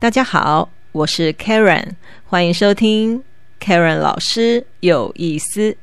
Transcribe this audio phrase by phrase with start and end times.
[0.00, 1.84] 大家好，我是 Karen，
[2.24, 3.24] 欢迎收听
[3.60, 5.76] Karen 老师有意思。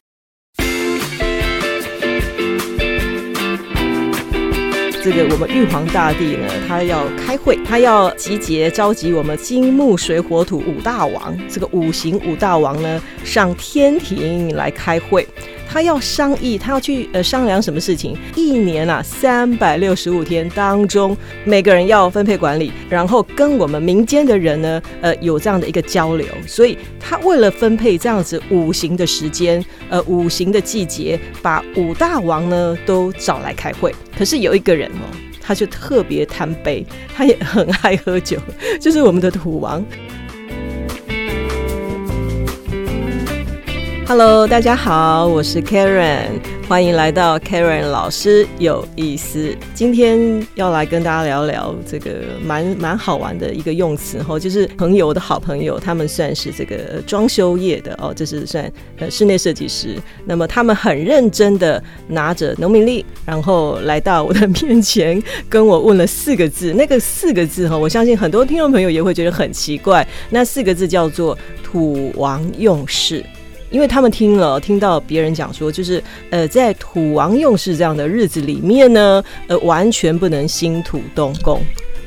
[5.04, 15.28] 这个我们玉皇大帝呢，他要开会，他要集结召集我们金木水火土五大王，这个五行五大王呢上天庭来开会。
[15.68, 18.18] 他要商议，他要去呃商量什么事情？
[18.36, 26.28] 一年啊，三百六十五天当中，每个人要分配管理，然后跟我们民间的人呢，呃，有这样的一个交流。
[26.48, 33.94] 所以他为了分配这样子五行的时间，呃，五行的季节，把五大王呢都找来开会。
[34.18, 35.06] 可是有一个人哦，
[35.42, 38.38] 他就特别贪杯，他也很爱喝酒，
[38.80, 39.84] 就是我们的土王。
[44.08, 49.58] Hello，大家好，我是 Karen，欢迎来到 Karen 老师有意思。
[49.74, 52.12] 今天要来跟大家聊聊这个
[52.46, 59.96] 蛮蛮好玩的一个用词哈，就是朋友的好朋友，他们算是这个装修业的哦，这是算呃室内设计师。
[60.24, 66.72] 那么他们很认真的拿着农民历，然后来到我的面前，跟我问了四个字。
[66.74, 70.08] 那个四个字哈，我相信很多听众朋友也会觉得很奇怪。
[70.30, 73.26] 那四个字叫做土王用事。
[73.76, 81.62] 因为他们听了，听到别人讲说，就是呃，在土王用事这样的日子里面呢，呃，完全不能兴土动工，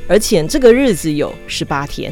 [0.09, 2.11] 而且这个日子有十八天，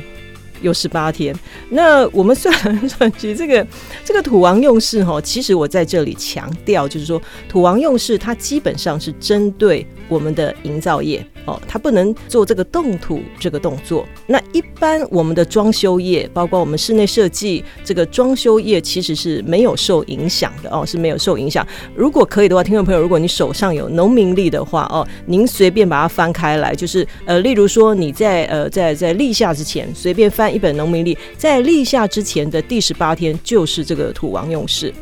[0.61, 1.35] 有十八天。
[1.71, 3.67] 那我们算来算去，这个
[4.05, 11.27] 这个土王用事哈，其实我在这里强调，就是说土王用事，它基本上是针对我们的营造业。
[11.47, 14.06] 哦，它不能做这个动土这个动作。
[14.27, 21.67] 那一般我们的装修业，包括我们室内设计这个装修业，其实是没有受影响的哦，是没有受影响。
[21.94, 34.92] 如果可以的话，听众朋友，如果你手上有农民历的话哦，您随便把它翻开来，就是呃，例如说你在呃在在立夏之前随便翻一本农民历，在立夏之前的第十八天就是这个土王用事。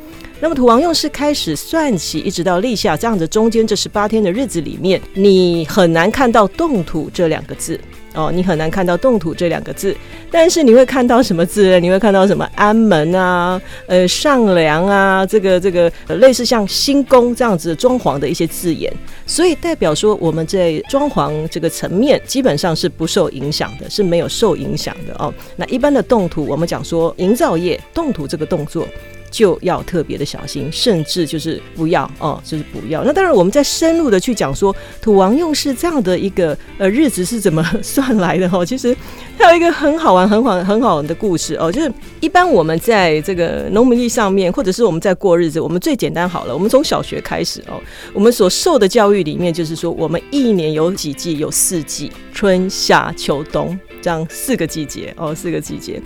[0.45, 7.81] 那么土王用事开始算起，一直到立夏这样子中间这十八天的日子里面，你很难看到动土这两个字
[8.13, 9.97] 哦，你很难看到动土这两个字，
[10.31, 11.81] 但是你会看到什么字？
[11.81, 18.93] 你会看到什么安门啊，呃上梁啊，这个这个类似像新宫这样子装潢的一些字眼，
[19.25, 25.33] 所以代表说我们在装潢这个层面基本上是不受影响的，是没有受影响的哦。
[25.57, 28.87] 那一般的动土，我们讲说营造业动土这个动作。
[29.31, 33.03] 就要特别的小心，甚至就是不要哦，就是不要。
[33.05, 38.65] 那当然，我们在深入的去讲说土王用事这样的一个呃日子是怎么算来的哈。
[38.67, 38.97] 其实
[39.39, 47.81] 还有一个很好玩、很好、很好玩的故事哦，就是一般我们在这个农民历上面，或者是我们在过日子，我们最简单好了，我们从小学开始哦，
[48.13, 55.99] 我们所受的教育里面就是说，我们一年有几季，有四季，春夏秋冬这样四个季节哦，四个季节。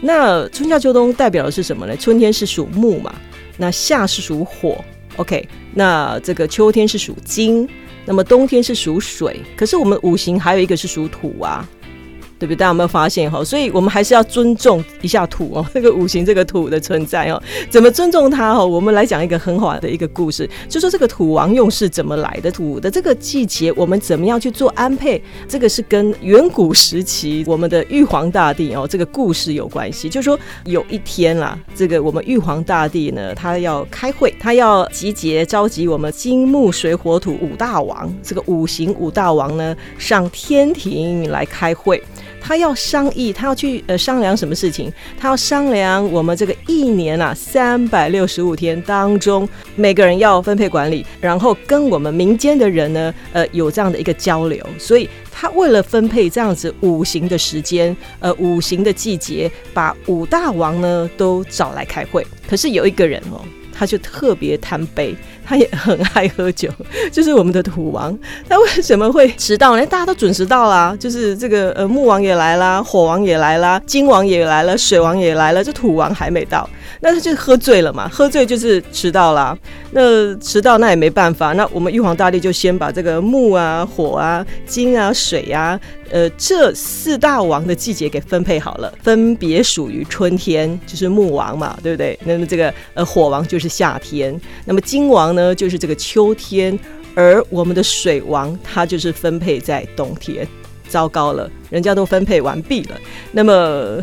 [0.00, 1.96] 那春夏秋冬代表的是什么呢？
[1.96, 3.14] 春天是属木嘛，
[3.56, 4.84] 那夏是属火
[5.14, 7.68] ，OK，那这个秋天是属金，
[8.04, 9.40] 那么冬天是属水。
[9.56, 11.64] 可是我们五行还有一个是属土啊。
[12.44, 12.56] 对不对？
[12.56, 13.42] 大家有没有发现哈？
[13.42, 17.42] 所以我们还是要尊重一下土哦， 这个五行这个土的存在哦。
[17.70, 18.64] 怎么尊重它哈？
[18.64, 22.50] 我们来讲一个很好的一个故事，就说这个土王用是怎么来的？
[22.50, 25.20] 土的这个季节，我们怎么样去做安配？
[25.48, 30.08] 这个是跟远古时期我们的玉皇大帝哦这个故事有关系。
[30.08, 42.02] 就说有一天啦，这个我们玉皇大帝呢，他要开会，他要集结召集我们金木水火土五大王，这个五行五大王呢上天庭来开会。
[42.46, 44.92] 他要商议，他要去呃商量什么事情？
[45.18, 54.62] 他要商量我们这个一年啊三百六十五天当中，每个人要分配管理，然后跟我们民间的人呢，呃有这样的一个交流。
[54.78, 62.26] 所以他为了分配这样子五行的时间，呃五行的季节，把五大王呢都找来开会。
[62.46, 63.40] 可是有一个人哦，
[63.74, 65.14] 他就特别贪杯。
[65.46, 66.70] 他也很爱喝酒，
[67.12, 68.18] 就是我们的土王。
[68.48, 69.84] 他为什么会迟到呢？
[69.84, 76.66] 大家都准时到啦，就是这个呃木王也来啦，火王也来啦，金王也来了，水王也来了，这土王还没到。
[77.00, 79.54] 那他就喝醉了嘛，喝醉就是迟到啦。
[79.90, 85.78] 那迟到那也没办法，那我们玉皇大帝就先把这个木啊、火啊、金啊、水啊，
[86.10, 92.18] 呃，这四大王的季节给分配好了，分别属于春天，就是木王嘛，对不对？
[92.24, 96.78] 那么这个呃火王就是是夏天，那么金王呢就是这个秋天，
[97.14, 100.46] 而我们的水王它就是分配在冬天。
[100.86, 103.00] 糟糕了，人家都分配完毕了。
[103.32, 104.00] 那么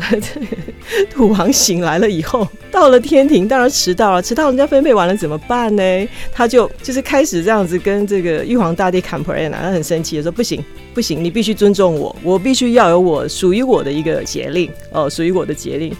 [1.08, 6.08] 土王醒来了以后，到了天庭，当然迟到了，迟到人家分配完了怎么办呢？
[6.32, 10.62] 他就就是开始这样子跟这个玉皇大帝 complain 他很生气，说不行
[10.92, 15.94] 不行，你必须尊重我，我必须要有我属于我的一个节令哦，属于我的节令。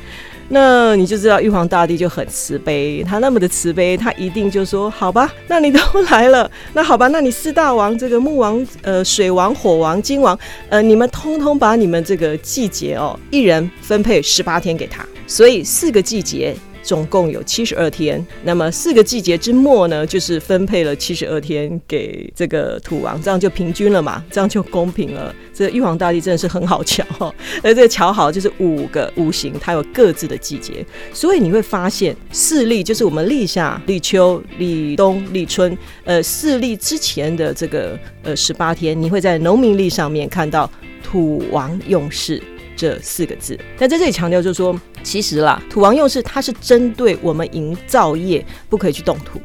[0.54, 10.38] 那你就知道玉皇大帝就很慈悲，他那么的慈悲，他一定就说好吧，那你都来了，那好吧，那你四大王这个木王、呃水王、火王、金王，
[10.68, 16.54] 呃你们通通把你们这个季节哦，一人分配十八天给他，所以四个季节。
[16.82, 25.34] 总共有七十二天，那么四个季节之末呢，就是分配了七十二天给这个土王，这样就平均了嘛，这样就公平了。
[25.54, 27.04] 这玉皇大帝真的是很好瞧，
[27.62, 40.68] 而这个瞧好就是五个五行，它有各自的季节，所以你会发现四立就是我们立夏、立秋、立冬、立春，呃，四立之前的这个呃十八天，你会在农民历上面看到
[41.02, 42.42] 土王用事。
[42.74, 49.40] 这四个字，但在这里强调就是说，其实啦，土王用事它是针对我们营造业不可以去动土。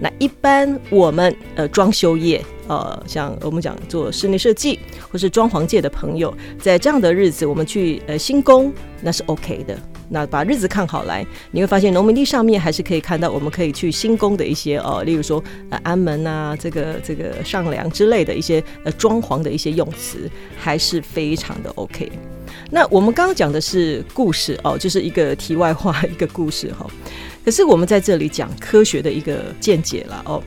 [0.00, 4.80] 那一般我们呃装修业，呃，像我们讲做室内设计
[5.10, 9.78] 或是装潢界的朋友，在这样的日子，我们去呃新工那是 OK 的。
[10.08, 22.10] 那把日子看好来，你会发现农民地上面还是可以看到，我们可以去新工的一些哦，例如说呃安门啊，这个这个上梁之类的一些呃装潢的一些用词，还是非常的 OK。
[22.70, 26.86] 那我们刚刚讲的是故事哦，就是一个题外话， 一个故事哈。
[27.44, 30.42] 可是我们在这里讲科学的一个见解了哦。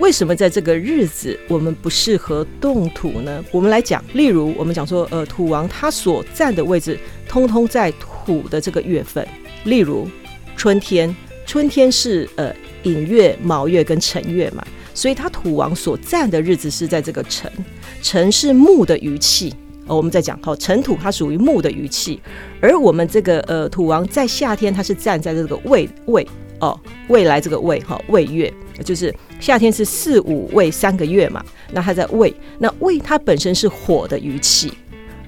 [0.00, 3.44] 为什么在这个日子我们不适合动土呢？
[3.52, 6.98] 我们来讲，例如我们讲说，呃，土王他所站的位置，
[7.28, 9.26] 通通在土的这个月份。
[9.64, 10.08] 例如
[10.56, 11.14] 春天，
[11.44, 12.50] 春天是呃
[12.82, 17.52] 寅月、卯月跟辰月嘛，所以他土王所站的日子是在这个辰。
[18.00, 19.54] 辰是木的余气
[19.86, 19.94] 哦。
[19.94, 22.18] 我们在讲，好，尘土它属于木的余气，
[22.58, 26.26] 而我们这个呃土王在夏天，它是站在这个未未
[26.60, 28.50] 哦未来这个未哈未月，
[28.82, 34.72] 就是夏天是四五未三个月嘛，那它在未，那未它本身是火的余气，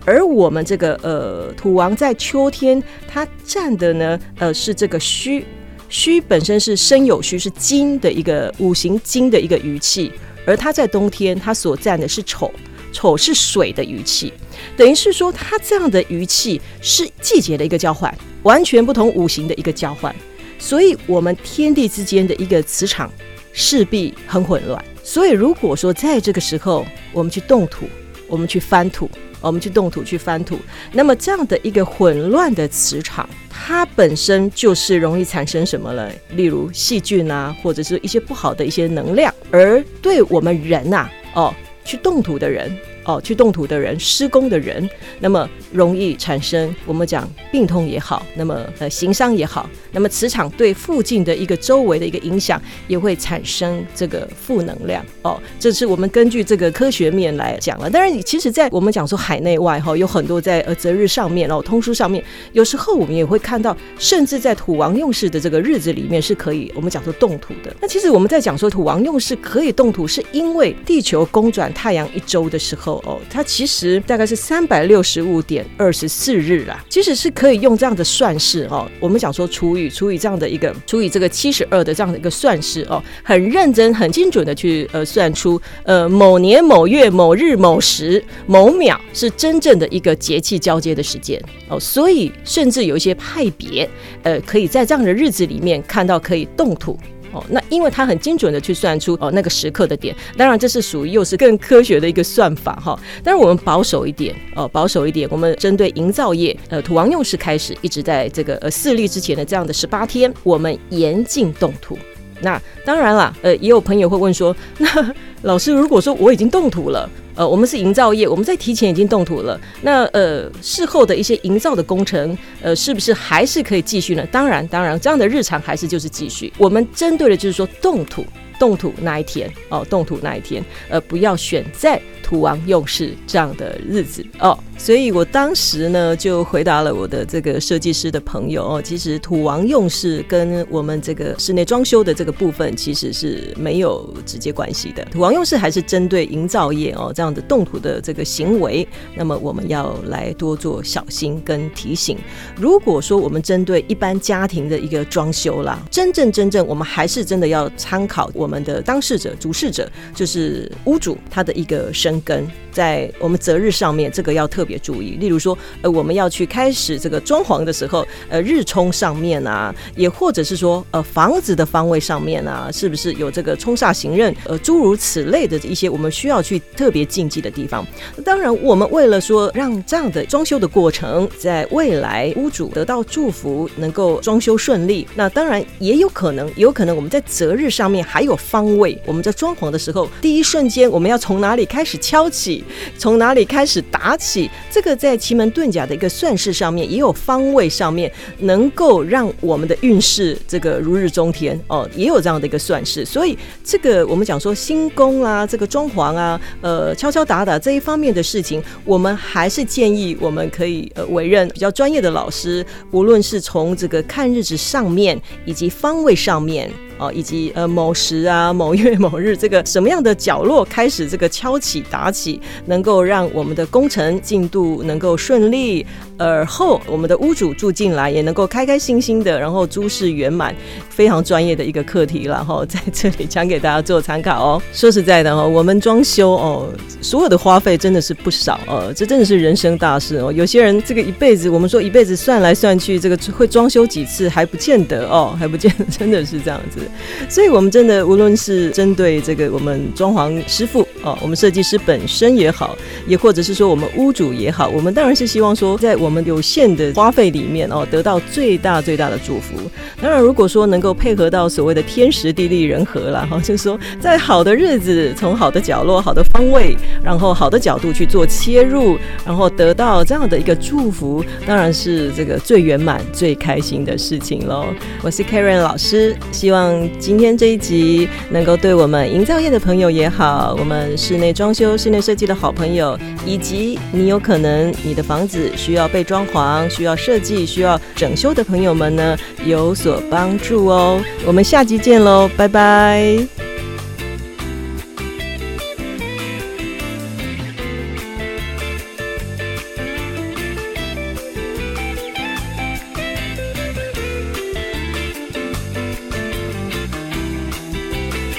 [0.04, 5.44] 而我们这个呃土王在秋天，它占的呢呃是这个戌，
[5.88, 10.12] 戌本身是生有戌，是金的一个五行金的一个余气，
[10.46, 12.50] 而它在冬天，它所占的是丑。
[12.94, 14.30] 丑是水的余气，
[14.76, 20.14] 等于是说，它这样的余气是季节的一个交换，完全不同五行的一个交换，
[20.58, 23.10] 所以我们天地之间的一个磁场
[23.52, 24.82] 势必很混乱。
[25.02, 27.86] 所以，如果说在这个时候我们去动土，
[28.28, 29.10] 我们去翻土，
[29.40, 30.58] 我们去动土去翻土，
[30.92, 36.10] 那么这样的一个混乱的磁场，它本身就是容易产生什么了？
[36.30, 41.54] 例如细菌呐，或者是一些不好的一些能量，而对我们人呐，哦。
[41.84, 42.70] 去动土的人。
[43.04, 44.88] 哦，去动土的人，施工的人，
[45.20, 55.04] 那么容易产生我们讲病痛也好，那么呃行伤也好，那么磁场对附近的一个周围的一个影响，也会产生这个负能量。
[55.22, 57.90] 哦，这是我们根据这个科学面来讲了。
[57.90, 62.22] 当然，其实，在我们讲说海内外哈，有很多在呃择日上面哦，通书上面，
[62.52, 67.74] 有时候我们也会看到，甚至在土王用事的这个日子里面是可以我们讲说动土的。
[67.80, 72.91] 那其实我们在讲说土王用事可以动土，是因为地球公转太阳一周的时候。
[73.04, 78.90] 哦，它其实大概是三百六十五点二十四日啦，其实是可以用这样的算式哦。
[79.00, 91.78] 我们想说除以除以这样的一个除以这个七十二的这样的一个算式哦，很认真、很精准的去呃算出呃某年某月某日某时某秒是真正的一个节气交接的时间哦。
[91.78, 93.88] 所以甚至有一些派别
[94.22, 96.98] 呃，可以在这样的日子里面看到可以动土。
[97.32, 102.98] 哦，那因为它很精准的去算出哦那个时刻的点，当然这是属于又是更科学的一个算法哈。
[103.24, 111.98] 但是我们保守一点哦，保守一点，我们针对营造业呃土王用时开始，一直在这个呃四立之前的这样的十八天，我们严禁动土。
[112.40, 117.08] 那当然啦，呃，也有朋友会问说，那老师如果说我已经动土了。
[117.34, 119.60] 呃，我们是营造业，我们在提前已经动土了。
[119.80, 124.26] 那呃，事后的一些营造的工程，呃，是不是还是可以继续呢？
[124.30, 126.52] 当然，当然，这样的日常还是就是继续。
[126.58, 128.24] 我们针对的就是说动土。
[128.62, 134.56] 动土那一天哦，动土那一天，呃，不要选在土王用事这样的日子哦。
[134.78, 145.04] 所以我当时呢，就回答了我的这个设计师的朋友哦，其实土王用事跟我们这个室内装修的这个部分其实是没有直接关系的。
[145.06, 152.16] 土王用事还是针对营造业哦这样的动土的这个行为，那么我们要来多做小心跟提醒。
[152.56, 158.51] 如果说我们针对一般家庭的一个装修啦，真正真正我们还是真的要参考我。
[158.52, 162.46] 我们的当事者、主事者就是屋主，他的一个生根。
[162.72, 165.12] 在我们择日上面，这个要特别注意。
[165.20, 177.86] 例如说，呃，我们要去开始这个装潢的时候，呃，日冲上面啊，也或者是说，呃，房子的方位上面啊，是不是有这个冲煞行刃，呃，诸如此类的一些我们需要去特别禁忌的地方。
[178.24, 192.61] 当然，我们为了说让这样的装修的过程，在未来屋主得到祝福，能够装修顺利，那当然也有可能，有可能我们在择日上面还有方位，我们在装潢的时候，第一瞬间我们要从哪里开始敲起，
[192.98, 203.04] 从哪里开始打起，这个在奇门遁甲的一个算式上面也有方位上面能够让我们的运势这个如日中天哦，也有这样的一个算式。
[203.04, 216.70] 所以这个我们讲说新宫啊，这个装潢啊，呃，敲敲打打这一方面的事情，我们还是建议我们可以呃委任比较专业的老师，无论是从这个看日子上面以及方位上面。
[217.02, 225.84] 哦，以及呃某时啊、 某月某日，这个什么样的角落开始这个敲起打起，能够让我们的工程进度能够顺利，
[226.16, 230.54] 而后我们的屋主住进来也能够开开心心的，然后诸事圆满，
[230.94, 234.62] 非常专业的一个课题了哈， 在这里讲给大家做参考哦。
[234.72, 236.68] 说实在的哈，我们装修哦，
[237.00, 240.30] 所有的花费真的是不少哦，这真的是人生大事哦。
[240.32, 246.80] 有些人这个一辈子，我们说一辈子算来算去，这个会装修几次还不见得哦， 还不见得真的是这样子。
[247.28, 259.54] 所以，我们真的无论是针对这个我们装潢师傅哦，我们设计师本身也好，也或者是说我们屋主也好，我们当然是希望说，在我们有限的花费里面哦，得到最大最大的祝福。
[260.00, 274.66] 当然，如果说能够配合到所谓的天时地利人和了哈，就是说在好的日子，从好的角落、好的方位，然后好的角度去做切入，然后得到这样的一个祝福，当然是这个最圆满、最开心的事情喽。
[275.02, 276.62] 我是 Karen 老师，希望。
[276.98, 291.02] 今天这一集能够对我们营造业的朋友也好，我们室内装修、室内设计的好朋友，以及你有可能你的房子需要被装潢、需要设计、需要整修的朋友们呢，有所帮助哦。
[291.26, 293.41] 我们下集见喽，拜拜。